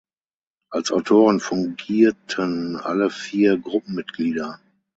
[0.71, 4.59] Als Autoren fungierten alle vier Gruppenmitglieder.